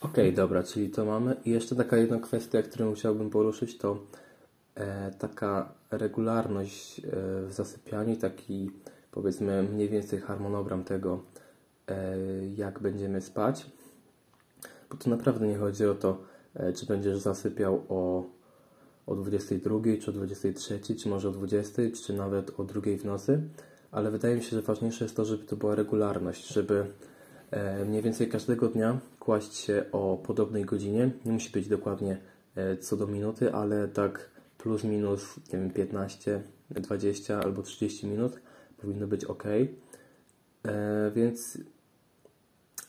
Ok, 0.00 0.16
dobra, 0.34 0.62
czyli 0.62 0.90
to 0.90 1.04
mamy. 1.04 1.36
I 1.44 1.50
jeszcze 1.50 1.76
taka 1.76 1.96
jedna 1.96 2.18
kwestia, 2.18 2.62
którą 2.62 2.94
chciałbym 2.94 3.30
poruszyć, 3.30 3.78
to 3.78 3.98
e, 4.74 5.10
taka 5.18 5.79
regularność 5.90 6.98
e, 6.98 7.02
w 7.46 7.52
zasypianiu, 7.52 8.16
taki 8.16 8.70
powiedzmy 9.10 9.62
mniej 9.62 9.88
więcej 9.88 10.20
harmonogram 10.20 10.84
tego, 10.84 11.22
e, 11.88 12.16
jak 12.56 12.80
będziemy 12.80 13.20
spać. 13.20 13.66
Bo 14.90 14.96
to 14.96 15.10
naprawdę 15.10 15.46
nie 15.46 15.56
chodzi 15.56 15.86
o 15.86 15.94
to, 15.94 16.30
E, 16.54 16.72
czy 16.72 16.86
będziesz 16.86 17.18
zasypiał 17.18 17.84
o, 17.88 18.24
o 19.06 19.16
22, 19.16 19.80
czy 20.00 20.10
o 20.10 20.12
23, 20.12 20.80
czy 20.96 21.08
może 21.08 21.28
o 21.28 21.32
20, 21.32 21.82
czy 22.04 22.12
nawet 22.12 22.60
o 22.60 22.64
2 22.64 22.80
w 22.98 23.04
nocy, 23.04 23.42
ale 23.90 24.10
wydaje 24.10 24.36
mi 24.36 24.42
się, 24.42 24.56
że 24.56 24.62
ważniejsze 24.62 25.04
jest 25.04 25.16
to, 25.16 25.24
żeby 25.24 25.44
to 25.44 25.56
była 25.56 25.74
regularność, 25.74 26.48
żeby 26.48 26.86
mniej 27.86 28.02
więcej 28.02 28.28
każdego 28.28 28.68
dnia 28.68 28.98
kłaść 29.18 29.54
się 29.54 29.84
o 29.92 30.16
podobnej 30.16 30.64
godzinie. 30.64 31.10
Nie 31.24 31.32
musi 31.32 31.50
być 31.50 31.68
dokładnie 31.68 32.18
co 32.80 32.96
do 32.96 33.06
minuty, 33.06 33.52
ale 33.52 33.88
tak 33.88 34.30
plus 34.62 34.84
minus 34.84 35.36
nie 35.52 35.58
wiem, 35.58 35.70
15, 35.70 36.42
20 36.70 37.40
albo 37.40 37.62
30 37.62 38.06
minut 38.06 38.40
powinno 38.76 39.06
być 39.06 39.24
ok. 39.24 39.44
Więc 41.14 41.58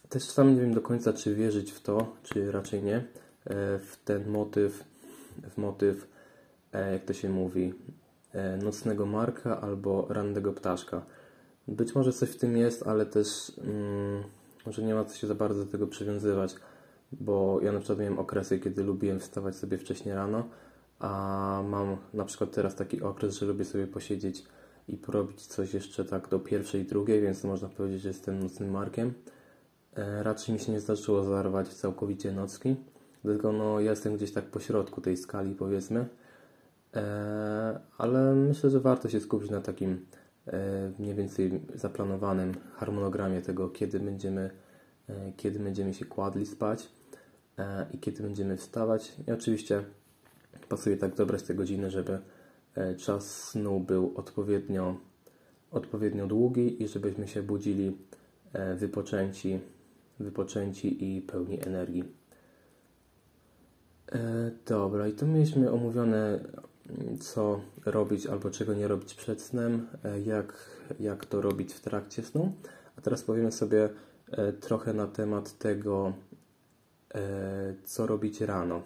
też 0.10 0.24
sam 0.24 0.56
nie 0.56 0.62
wiem 0.62 0.74
do 0.74 0.82
końca, 0.82 1.14
czy 1.14 1.36
wierzyć 1.36 1.72
w 1.72 1.82
to, 1.82 2.16
czy 2.24 2.52
raczej 2.52 2.84
nie, 2.84 3.04
E, 3.46 3.80
w 3.80 3.98
ten 4.06 4.30
motyw, 4.30 4.84
w 5.50 5.58
motyw, 5.58 6.08
e, 6.74 6.94
jak 6.94 7.06
to 7.06 7.14
się 7.14 7.30
mówi, 7.30 7.74
e, 8.34 8.58
nocnego 8.58 9.06
marka 9.06 9.62
albo 9.62 10.08
rannego 10.10 10.54
ptaszka. 10.54 11.06
Być 11.68 11.96
może 11.96 12.14
coś 12.14 12.30
w 12.30 12.38
tym 12.38 12.58
jest, 12.58 12.88
ale 12.88 13.06
też 13.06 13.52
mm, 13.58 14.24
może 14.66 14.84
nie 14.84 14.94
ma 14.94 15.06
co 15.06 15.18
się 15.18 15.28
za 15.28 15.36
bardzo 15.36 15.66
do 15.66 15.72
tego 15.72 15.88
przywiązywać, 15.88 16.56
bo 17.12 17.60
ja 17.62 17.72
na 17.72 17.80
przykład 17.80 18.00
miałem 18.00 18.20
okresy, 18.20 18.60
kiedy 18.60 18.84
lubiłem 18.84 19.20
wstawać 19.20 19.56
sobie 19.56 19.78
wcześniej 19.78 20.16
rano, 20.16 20.50
a 21.02 21.64
mam 21.68 21.98
na 22.14 22.26
przykład 22.26 22.52
teraz 22.52 22.76
taki 22.76 23.02
okres, 23.02 23.36
że 23.36 23.46
lubię 23.46 23.66
sobie 23.66 23.88
posiedzieć 23.88 24.44
i 24.88 24.98
porobić 24.98 25.48
coś 25.48 25.74
jeszcze 25.74 26.06
tak 26.06 26.30
do 26.30 26.40
pierwszej, 26.40 26.86
drugiej, 26.86 27.22
więc 27.22 27.44
można 27.44 27.70
powiedzieć, 27.70 28.02
że 28.02 28.08
jestem 28.08 28.40
nocnym 28.40 28.72
markiem. 28.72 29.14
raczej 30.22 30.54
mi 30.54 30.60
się 30.60 30.72
nie 30.72 30.80
zdarzyło 30.80 31.24
zarwać 31.24 31.68
całkowicie 31.68 32.32
nocki, 32.32 32.76
tylko 33.24 33.52
no, 33.52 33.80
ja 33.80 33.90
jestem 33.90 34.16
gdzieś 34.16 34.32
tak 34.32 34.46
po 34.46 34.60
środku 34.60 35.02
tej 35.02 35.18
skali, 35.18 35.56
powiedzmy. 35.56 36.06
E, 36.96 37.80
ale 37.98 38.36
myślę, 38.36 38.70
że 38.70 38.80
warto 38.80 39.10
się 39.10 39.20
skupić 39.20 39.52
na 39.52 39.62
takim 39.62 40.06
e, 40.48 40.92
mniej 41.00 41.16
więcej 41.16 41.62
zaplanowanym 41.76 42.54
harmonogramie 42.76 43.42
tego, 43.42 43.70
kiedy 43.70 44.00
będziemy, 44.00 44.50
e, 45.10 45.32
kiedy 45.38 45.60
będziemy 45.60 45.94
się 45.94 46.06
kładli 46.06 46.46
spać 46.46 46.90
e, 47.58 47.88
i 47.92 48.00
kiedy 48.00 48.24
będziemy 48.24 48.58
wstawać. 48.58 49.14
I 49.28 49.32
oczywiście 49.32 49.84
pasuje 50.72 50.98
tak 50.98 51.16
dobrać 51.16 51.44
te 51.44 51.56
godziny, 51.56 51.92
żeby 51.92 52.20
e, 52.76 52.96
czas 52.96 53.50
snu 53.50 53.80
był 53.80 54.14
odpowiednio, 54.16 54.96
odpowiednio 55.72 56.28
długi 56.28 56.84
i 56.84 56.88
żebyśmy 56.88 57.28
się 57.28 57.44
budzili 57.44 57.98
e, 58.54 58.76
wypoczęci, 58.76 59.60
wypoczęci 60.20 61.16
i 61.16 61.22
pełni 61.22 61.68
energii. 61.68 62.04
E, 64.12 64.52
dobra, 64.66 65.08
i 65.08 65.14
tu 65.14 65.28
mieliśmy 65.28 65.72
omówione, 65.72 66.40
co 67.20 67.62
robić 67.86 68.28
albo 68.28 68.50
czego 68.50 68.74
nie 68.74 68.88
robić 68.88 69.14
przed 69.14 69.42
snem, 69.42 69.88
jak, 70.26 70.54
jak 71.00 71.26
to 71.26 71.42
robić 71.42 71.74
w 71.74 71.82
trakcie 71.82 72.24
snu. 72.24 72.54
A 72.98 73.02
teraz 73.02 73.24
powiemy 73.24 73.52
sobie 73.52 73.90
trochę 74.60 74.94
na 74.94 75.08
temat 75.08 75.58
tego, 75.58 76.14
co 77.84 78.08
robić 78.08 78.42
rano. 78.42 78.82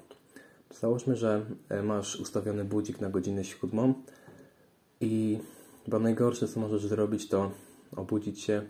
Załóżmy, 0.79 1.15
że 1.15 1.45
masz 1.83 2.15
ustawiony 2.15 2.65
budzik 2.65 3.01
na 3.01 3.09
godzinę 3.09 3.43
siódmą 3.43 3.93
i 5.01 5.39
chyba 5.85 5.99
najgorsze, 5.99 6.47
co 6.47 6.59
możesz 6.59 6.85
zrobić, 6.85 7.29
to 7.29 7.51
obudzić 7.95 8.41
się. 8.41 8.61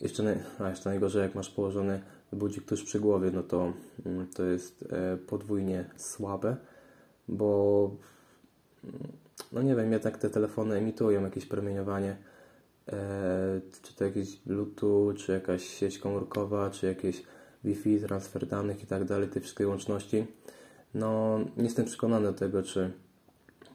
Jeszcze, 0.00 0.40
a 0.58 0.68
jeszcze 0.68 0.90
najgorzej, 0.90 1.22
jak 1.22 1.34
masz 1.34 1.50
położony 1.50 2.02
budzik 2.32 2.64
tuż 2.64 2.84
przy 2.84 3.00
głowie, 3.00 3.30
no 3.30 3.42
to 3.42 3.72
mm, 4.06 4.26
to 4.26 4.44
jest 4.44 4.84
e, 4.90 5.16
podwójnie 5.16 5.90
słabe, 5.96 6.56
bo 7.28 7.90
no 9.52 9.62
nie 9.62 9.74
wiem, 9.74 9.92
jednak 9.92 10.18
te 10.18 10.30
telefony 10.30 10.76
emitują 10.76 11.24
jakieś 11.24 11.46
promieniowanie, 11.46 12.16
e, 12.88 13.60
czy 13.82 13.96
to 13.96 14.04
jakiś 14.04 14.36
Bluetooth, 14.46 15.14
czy 15.14 15.32
jakaś 15.32 15.68
sieć 15.68 15.98
komórkowa, 15.98 16.70
czy 16.70 16.86
jakieś 16.86 17.22
Wi-Fi, 17.64 18.00
transfer 18.00 18.46
danych 18.46 18.82
i 18.82 18.86
tak 18.86 19.04
dalej, 19.04 19.28
te 19.28 19.40
wszystkie 19.40 19.68
łączności. 19.68 20.26
No, 20.96 21.38
nie 21.56 21.64
jestem 21.64 21.84
przekonany 21.84 22.26
do 22.26 22.32
tego, 22.32 22.62
czy, 22.62 22.92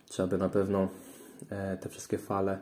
czy 0.10 0.24
aby 0.24 0.38
na 0.38 0.50
pewno 0.50 0.88
e, 1.50 1.78
te 1.78 1.90
wszystkie 1.90 2.18
fale 2.18 2.60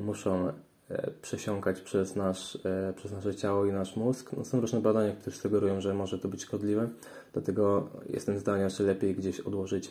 muszą 0.00 0.52
E, 0.90 1.10
przesiąkać 1.22 1.80
przez, 1.80 2.16
nasz, 2.16 2.58
e, 2.64 2.92
przez 2.96 3.12
nasze 3.12 3.34
ciało 3.34 3.66
i 3.66 3.72
nasz 3.72 3.96
mózg. 3.96 4.32
No, 4.32 4.44
są 4.44 4.60
różne 4.60 4.80
badania, 4.80 5.12
które 5.12 5.36
sugerują, 5.36 5.80
że 5.80 5.94
może 5.94 6.18
to 6.18 6.28
być 6.28 6.42
szkodliwe, 6.42 6.88
dlatego 7.32 7.88
jestem 8.08 8.38
zdania, 8.38 8.68
że 8.68 8.84
lepiej 8.84 9.14
gdzieś 9.14 9.40
odłożyć, 9.40 9.90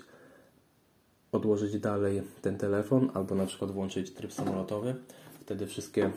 odłożyć 1.32 1.80
dalej 1.80 2.22
ten 2.42 2.58
telefon 2.58 3.12
albo 3.14 3.36
na 3.36 3.46
przykład 3.46 3.72
włączyć 3.72 4.14
tryb 4.14 4.34
samolotowy. 4.34 4.96
Wtedy 5.42 5.68
wszystkie 5.68 6.12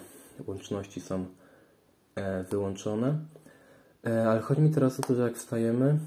łączności 0.47 1.01
są 1.01 1.27
e, 2.15 2.45
wyłączone. 2.45 3.19
Ale 4.29 4.41
chodzi 4.41 4.61
mi 4.61 4.71
teraz 4.71 5.01
o 5.01 5.03
to, 5.03 5.15
że 5.15 5.23
jak 5.23 5.37
wstajemy, 5.37 5.99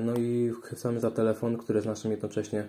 no 0.00 0.14
i 0.14 0.52
chwycamy 0.62 1.00
za 1.00 1.10
telefon, 1.10 1.56
który 1.56 1.76
jest 1.76 1.86
naszym 1.86 2.10
jednocześnie 2.10 2.66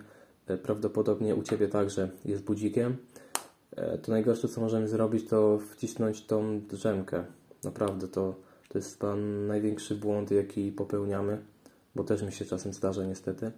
prawdopodobnie 0.63 1.35
u 1.35 1.43
Ciebie 1.43 1.67
także 1.67 2.09
jest 2.25 2.43
budzikiem, 2.43 2.97
E, 3.75 3.97
to 3.97 4.11
najgorsze, 4.11 4.47
co 4.47 4.61
możemy 4.61 4.87
zrobić, 4.87 5.27
to 5.27 5.59
wcisnąć 5.71 6.25
tą 6.25 6.61
drzemkę. 6.61 7.23
Naprawdę, 7.63 8.07
to, 8.07 8.35
to 8.69 8.77
jest 8.77 8.99
pan 8.99 9.47
największy 9.47 9.95
błąd, 9.95 10.31
jaki 10.31 10.71
popełniamy, 10.71 11.37
bo 11.95 12.03
też 12.03 12.21
mi 12.21 12.31
się 12.31 12.45
czasem 12.45 12.73
zdarza 12.73 13.03
niestety, 13.03 13.51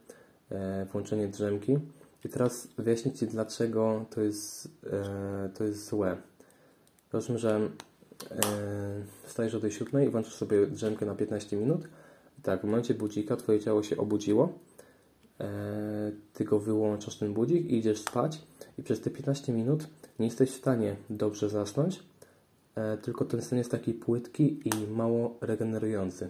e, 0.51 0.85
włączenie 0.91 1.27
drzemki. 1.27 1.79
I 2.25 2.29
teraz 2.29 2.67
wyjaśnię 2.77 3.11
Ci, 3.11 3.27
dlaczego 3.27 4.05
to 4.09 4.21
jest, 4.21 4.67
e, 4.91 5.49
to 5.53 5.63
jest 5.63 5.85
złe. 5.89 6.17
Załóżmy, 7.11 7.39
że 7.39 7.69
wstajesz 9.23 9.55
o 9.55 9.59
tej 9.59 9.71
siódmej 9.71 10.07
i 10.07 10.09
włączysz 10.09 10.35
sobie 10.35 10.67
drzemkę 10.67 11.05
na 11.05 11.15
15 11.15 11.57
minut 11.57 11.81
tak, 12.43 12.61
w 12.61 12.63
momencie 12.63 12.93
budzika 12.93 13.35
Twoje 13.35 13.59
ciało 13.59 13.83
się 13.83 13.97
obudziło, 13.97 14.49
e, 15.39 16.11
Ty 16.33 16.45
go 16.45 16.59
wyłączasz 16.59 17.17
ten 17.17 17.33
budzik 17.33 17.65
i 17.65 17.77
idziesz 17.77 18.01
spać 18.01 18.41
i 18.77 18.83
przez 18.83 19.01
te 19.01 19.09
15 19.09 19.53
minut 19.53 19.87
nie 20.19 20.25
jesteś 20.25 20.51
w 20.51 20.57
stanie 20.57 20.95
dobrze 21.09 21.49
zasnąć, 21.49 22.03
e, 22.75 22.97
tylko 22.97 23.25
ten 23.25 23.41
sen 23.41 23.57
jest 23.57 23.71
taki 23.71 23.93
płytki 23.93 24.59
i 24.67 24.87
mało 24.87 25.37
regenerujący. 25.41 26.29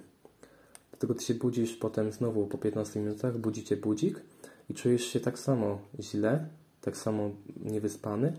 Dlatego 0.92 1.14
Ty 1.14 1.24
się 1.24 1.34
budzisz 1.34 1.76
potem 1.76 2.12
znowu 2.12 2.48
po 2.48 2.58
15 2.58 3.00
minutach, 3.00 3.38
budzicie 3.38 3.78
budzik 3.78 4.22
i 4.70 4.74
czujesz 4.74 5.04
się 5.04 5.20
tak 5.20 5.40
samo 5.40 5.80
źle, 6.00 6.48
tak 6.82 6.98
samo 6.98 7.32
niewyspany, 7.66 8.34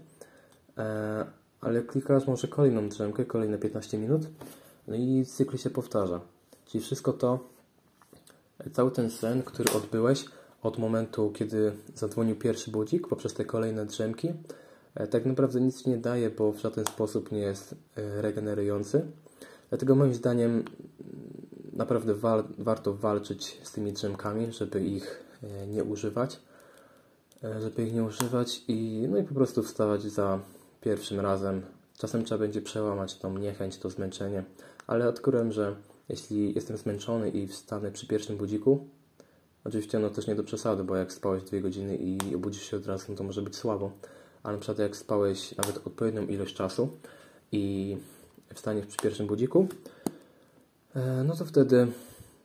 e, 0.78 1.26
ale 1.60 1.82
klikasz 1.82 2.26
może 2.26 2.48
kolejną 2.48 2.88
drzemkę, 2.88 3.24
kolejne 3.24 3.58
15 3.58 3.98
minut 3.98 4.22
no 4.88 4.96
i 4.96 5.24
cykl 5.24 5.56
się 5.56 5.70
powtarza. 5.70 6.20
Czyli 6.66 6.84
wszystko 6.84 7.12
to, 7.12 7.48
cały 8.72 8.90
ten 8.90 9.10
sen, 9.10 9.42
który 9.42 9.72
odbyłeś 9.72 10.24
od 10.62 10.78
momentu, 10.78 11.30
kiedy 11.34 11.72
zadzwonił 11.94 12.36
pierwszy 12.36 12.70
budzik, 12.70 13.08
poprzez 13.08 13.34
te 13.34 13.44
kolejne 13.44 13.86
drzemki, 13.86 14.32
e, 14.94 15.06
tak 15.06 15.26
naprawdę 15.26 15.60
nic 15.60 15.86
nie 15.86 15.96
daje, 15.96 16.30
bo 16.30 16.52
w 16.52 16.58
żaden 16.58 16.84
sposób 16.84 17.32
nie 17.32 17.40
jest 17.40 17.74
e, 17.96 18.22
regenerujący. 18.22 19.06
Dlatego 19.68 19.94
moim 19.94 20.14
zdaniem 20.14 20.64
naprawdę 21.72 22.14
wa 22.14 22.44
warto 22.58 22.94
walczyć 22.94 23.60
z 23.62 23.72
tymi 23.72 23.92
drzemkami, 23.92 24.52
żeby 24.52 24.80
ich 24.80 25.24
e, 25.42 25.66
nie 25.66 25.84
używać. 25.84 26.40
Żeby 27.60 27.82
ich 27.82 27.94
nie 27.94 28.04
używać 28.04 28.64
i, 28.68 29.06
no 29.10 29.18
i 29.18 29.24
po 29.24 29.34
prostu 29.34 29.62
wstawać 29.62 30.02
za 30.02 30.40
pierwszym 30.80 31.20
razem. 31.20 31.62
Czasem 31.98 32.24
trzeba 32.24 32.38
będzie 32.38 32.62
przełamać 32.62 33.18
tą 33.18 33.38
niechęć, 33.38 33.78
to 33.78 33.90
zmęczenie, 33.90 34.44
ale 34.86 35.08
odkryłem, 35.08 35.52
że 35.52 35.76
jeśli 36.08 36.54
jestem 36.54 36.76
zmęczony 36.76 37.30
i 37.30 37.46
wstanę 37.46 37.90
przy 37.90 38.06
pierwszym 38.06 38.36
budziku, 38.36 38.86
oczywiście 39.64 39.98
no 39.98 40.10
też 40.10 40.26
nie 40.26 40.34
do 40.34 40.44
przesady, 40.44 40.84
bo 40.84 40.96
jak 40.96 41.12
spałeś 41.12 41.42
dwie 41.42 41.60
godziny 41.60 41.96
i 41.96 42.34
obudzisz 42.34 42.70
się 42.70 42.76
od 42.76 42.86
razu, 42.86 43.06
no 43.08 43.14
to 43.14 43.24
może 43.24 43.42
być 43.42 43.56
słabo, 43.56 43.92
ale 44.42 44.54
na 44.54 44.60
przykład 44.60 44.78
jak 44.78 44.96
spałeś 44.96 45.56
nawet 45.56 45.76
odpowiednią 45.86 46.26
ilość 46.26 46.54
czasu 46.54 46.88
i 47.52 47.96
wstaniesz 48.54 48.86
przy 48.86 48.96
pierwszym 48.96 49.26
budziku, 49.26 49.68
e, 50.94 51.24
no 51.26 51.36
to 51.36 51.44
wtedy, 51.44 51.86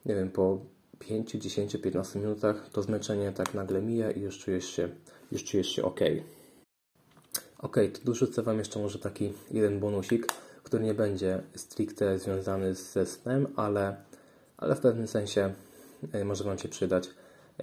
nie 0.06 0.16
wiem, 0.16 0.30
po 0.30 0.60
5, 1.00 1.32
10, 1.32 1.78
15 1.78 2.20
minutach 2.20 2.70
to 2.70 2.82
zmęczenie 2.82 3.32
tak 3.32 3.54
nagle 3.54 3.82
mija 3.82 4.12
i 4.12 4.22
już 4.22 4.40
czujesz 4.40 4.66
się, 4.66 4.90
już 5.32 5.44
czujesz 5.44 5.68
się 5.68 5.84
ok. 5.84 6.00
Ok, 7.58 7.78
to 7.94 8.00
dorzucę 8.04 8.42
Wam 8.42 8.60
jeszcze 8.60 8.80
może 8.80 9.00
taki 9.00 9.34
jeden 9.52 9.80
bonusik, 9.80 10.28
który 10.74 10.86
nie 10.86 10.94
będzie 10.94 11.42
stricte 11.56 12.20
związany 12.20 12.76
ze 12.76 13.06
snem, 13.06 13.48
ale, 13.56 13.96
ale 14.58 14.76
w 14.76 14.80
pewnym 14.80 15.08
sensie 15.08 15.54
e, 16.12 16.26
może 16.26 16.44
Wam 16.44 16.58
się 16.58 16.70
przydać. 16.70 17.10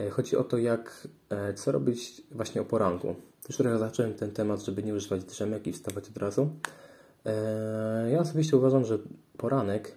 E, 0.00 0.10
chodzi 0.10 0.36
o 0.36 0.44
to, 0.44 0.58
jak, 0.58 1.08
e, 1.30 1.54
co 1.54 1.72
robić 1.72 2.22
właśnie 2.30 2.60
o 2.60 2.64
poranku. 2.64 3.14
Już 3.48 3.56
trochę 3.56 3.78
zacząłem 3.78 4.14
ten 4.14 4.30
temat, 4.30 4.62
żeby 4.62 4.82
nie 4.82 4.94
używać 4.94 5.24
drzemek 5.24 5.66
i 5.66 5.72
wstawać 5.72 6.08
od 6.08 6.16
razu. 6.16 6.50
Ja 8.10 8.20
osobiście 8.20 8.56
uważam, 8.56 8.84
że 8.84 8.98
poranek, 9.36 9.96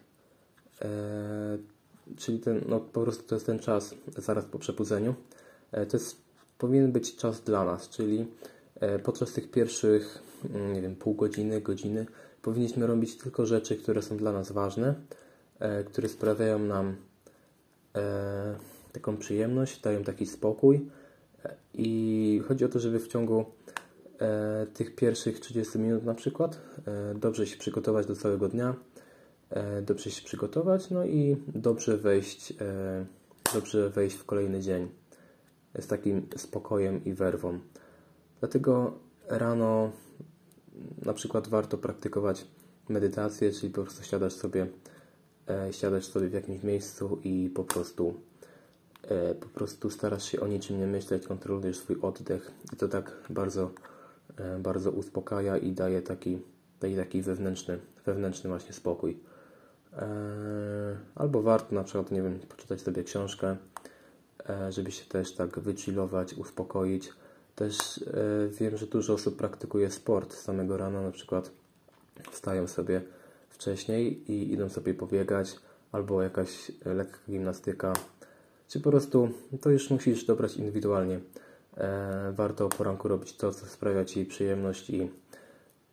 czyli 2.18 2.40
ten, 2.40 2.62
no 2.68 2.80
po 2.80 3.02
prostu 3.02 3.24
to 3.24 3.36
jest 3.36 3.46
ten 3.46 3.60
czas 3.60 3.96
zaraz 4.18 4.46
po 4.46 4.60
przebudzeniu, 4.60 5.16
to 5.72 5.98
jest, 5.98 6.18
powinien 6.58 6.92
być 6.92 7.16
czas 7.16 7.42
dla 7.42 7.66
nas, 7.66 7.90
czyli 7.90 8.28
podczas 9.04 9.34
tych 9.34 9.52
pierwszych, 9.52 10.20
mm, 10.54 10.74
nie 10.74 10.82
wiem, 10.82 10.96
pół 10.96 11.14
godziny, 11.16 11.62
godziny 11.62 12.06
powinniśmy 12.44 12.88
robić 12.88 13.18
tylko 13.18 13.46
rzeczy, 13.46 13.76
które 13.76 14.02
są 14.02 14.18
dla 14.18 14.32
nas 14.32 14.52
ważne, 14.52 14.96
e, 15.60 15.84
które 15.84 16.10
sprawiają 16.10 16.60
nam 16.60 16.96
e, 17.96 18.56
taką 18.92 19.18
przyjemność, 19.18 19.82
dają 19.82 20.04
taki 20.04 20.26
spokój. 20.26 20.90
E, 21.46 21.56
I 21.74 22.42
chodzi 22.48 22.66
o 22.66 22.70
to, 22.70 22.80
żeby 22.80 23.00
w 23.00 23.08
ciągu 23.08 23.46
tych 24.74 24.96
pierwszych 24.96 25.40
30 25.40 25.80
minut 25.80 26.04
na 26.04 26.14
przykład 26.14 26.62
dobrze 27.16 27.48
się 27.48 27.58
przygotować 27.58 28.06
do 28.06 28.16
całego 28.16 28.50
dnia, 28.50 28.76
dobrze 29.82 30.12
się 30.12 30.22
przygotować, 30.26 30.90
no 30.90 31.06
i 31.06 31.38
dobrze 31.56 31.98
wejść, 31.98 32.54
dobrze 33.54 33.90
wejść 33.90 34.16
w 34.16 34.26
kolejny 34.26 34.60
dzień 34.60 34.90
z 35.80 35.88
takim 35.88 36.28
spokojem 36.36 37.06
i 37.06 37.14
werwą. 37.14 37.60
Dlatego 38.40 39.00
rano 39.28 39.92
na 41.06 41.14
przykład 41.14 41.48
warto 41.48 41.78
praktykować 41.78 42.46
medytację, 42.90 43.52
czyli 43.52 43.74
po 43.74 43.82
prostu 43.82 44.04
siadasz 44.04 44.34
sobie, 44.34 44.68
e, 45.48 46.02
sobie 46.02 46.30
w 46.30 46.34
jakimś 46.34 46.64
miejscu 46.64 47.20
i 47.24 47.52
po 47.56 47.64
prostu 47.64 48.14
e, 49.04 49.36
po 49.36 49.48
prostu 49.48 49.90
starasz 49.90 50.24
się 50.24 50.40
o 50.40 50.48
niczym 50.48 50.80
nie 50.80 50.88
myśleć, 50.88 51.28
kontrolujesz 51.28 51.78
swój 51.78 51.98
oddech 52.02 52.52
i 52.74 52.76
to 52.76 52.88
tak 52.88 53.12
bardzo, 53.30 53.72
e, 54.38 54.60
bardzo 54.60 54.92
uspokaja 54.92 55.58
i 55.58 55.72
daje 55.72 56.02
taki, 56.02 56.40
daje 56.80 56.98
taki 56.98 57.22
wewnętrzny, 57.22 57.80
wewnętrzny 58.06 58.50
właśnie 58.50 58.74
spokój. 58.74 59.20
E, 59.98 60.08
albo 61.16 61.42
warto 61.42 61.76
na 61.76 61.84
przykład, 61.84 62.12
nie 62.12 62.22
wiem, 62.22 62.40
poczytać 62.40 62.82
sobie 62.82 63.04
książkę, 63.04 63.58
e, 64.50 64.72
żeby 64.72 64.92
się 64.92 65.06
też 65.06 65.36
tak 65.36 65.60
wychillować, 65.60 66.34
uspokoić 66.34 67.10
też 67.56 67.98
e, 67.98 68.48
wiem, 68.60 68.78
że 68.78 68.88
dużo 68.88 69.14
osób 69.14 69.38
praktykuje 69.38 69.92
sport 69.92 70.34
samego 70.34 70.78
rana, 70.78 71.02
na 71.02 71.12
przykład 71.12 71.52
wstają 72.32 72.68
sobie 72.68 73.02
wcześniej 73.50 74.32
i 74.32 74.54
idą 74.54 74.70
sobie 74.70 74.94
pobiegać, 74.94 75.56
albo 75.92 76.22
jakaś 76.24 76.72
lekka 76.86 77.20
gimnastyka, 77.30 77.94
czy 78.68 78.80
po 78.80 78.92
prostu 78.92 79.30
to 79.62 79.70
już 79.70 79.90
musisz 79.90 80.26
dobrać 80.26 80.58
indywidualnie. 80.58 81.20
E, 81.78 82.34
warto 82.36 82.66
o 82.66 82.70
poranku 82.70 83.08
robić 83.08 83.38
to, 83.38 83.52
co 83.52 83.66
sprawia 83.66 84.06
Ci 84.06 84.26
przyjemność 84.26 84.90
i, 84.90 85.10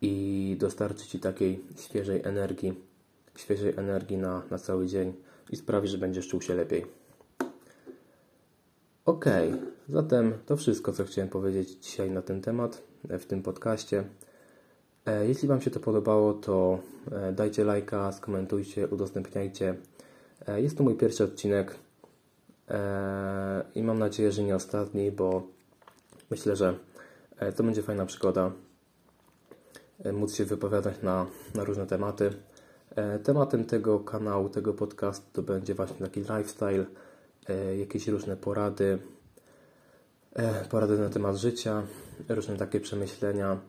i 0.01 0.55
dostarczy 0.59 1.07
Ci 1.07 1.19
takiej 1.19 1.63
świeżej 1.75 2.21
energii, 2.23 2.73
świeżej 3.35 3.73
energii 3.77 4.17
na, 4.17 4.41
na 4.51 4.57
cały 4.57 4.87
dzień 4.87 5.13
i 5.49 5.55
sprawi, 5.55 5.87
że 5.87 5.97
będziesz 5.97 6.27
czuł 6.27 6.41
się 6.41 6.55
lepiej. 6.55 6.85
Ok, 9.05 9.25
zatem 9.91 10.33
to 10.45 10.57
wszystko, 10.57 10.93
co 10.93 11.03
chciałem 11.03 11.29
powiedzieć 11.29 11.69
dzisiaj 11.69 12.11
na 12.11 12.21
ten 12.21 12.41
temat 12.41 12.83
e, 13.09 13.19
w 13.19 13.25
tym 13.25 13.43
podcaście. 13.43 14.03
E, 15.05 15.27
jeśli 15.27 15.47
Wam 15.47 15.61
się 15.61 15.71
to 15.71 15.79
podobało, 15.79 16.33
to 16.33 16.79
e, 17.11 17.31
dajcie 17.31 17.63
lajka, 17.63 18.11
skomentujcie, 18.11 18.87
udostępniajcie. 18.87 19.75
Jest 20.57 20.77
to 20.77 20.83
mój 20.83 20.95
pierwszy 20.95 21.23
odcinek 21.23 21.75
i 23.75 23.83
mam 23.83 23.99
nadzieję, 23.99 24.31
że 24.31 24.43
nie 24.43 24.55
ostatni, 24.55 25.11
bo 25.11 25.47
myślę, 26.31 26.55
że 26.55 26.75
to 27.55 27.63
będzie 27.63 27.81
fajna 27.81 28.05
przygoda 28.05 28.51
móc 30.13 30.35
się 30.35 30.45
wypowiadać 30.45 31.01
na, 31.01 31.25
na 31.55 31.63
różne 31.63 31.87
tematy. 31.87 32.33
Tematem 33.23 33.65
tego 33.65 33.99
kanału, 33.99 34.49
tego 34.49 34.73
podcastu 34.73 35.25
to 35.33 35.41
będzie 35.41 35.75
właśnie 35.75 35.97
taki 35.97 36.19
lifestyle, 36.19 36.85
jakieś 37.79 38.07
różne 38.07 38.37
porady, 38.37 38.99
porady 40.69 40.97
na 40.97 41.09
temat 41.09 41.35
życia, 41.35 41.83
różne 42.29 42.57
takie 42.57 42.79
przemyślenia, 42.79 43.59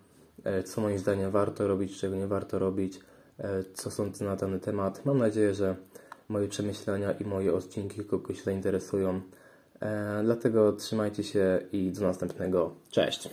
e, 0.44 0.62
co 0.62 0.81
moim 0.81 0.98
zdaniem 0.98 1.31
warto 1.31 1.68
robić, 1.68 1.98
czego 1.98 2.16
nie 2.16 2.27
warto 2.27 2.59
robić, 2.59 3.01
co 3.75 3.90
sądzę 3.90 4.25
na 4.25 4.37
dany 4.37 4.61
temat. 4.61 5.05
Mam 5.05 5.18
nadzieję, 5.18 5.55
że 5.55 5.77
moje 6.29 6.48
przemyślenia 6.48 7.12
i 7.12 7.25
moje 7.25 7.55
odcinki 7.55 8.05
kogoś 8.05 8.42
zainteresują. 8.42 9.20
Dlatego 10.25 10.72
trzymajcie 10.72 11.25
się 11.25 11.61
i 11.72 11.92
do 11.92 12.01
następnego. 12.01 12.75
Cześć! 12.90 13.29